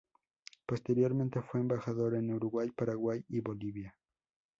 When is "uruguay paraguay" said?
2.33-3.23